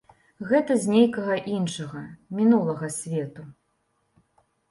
[0.51, 2.01] Гэта з нейкага іншага,
[2.39, 3.45] мінулага, свету.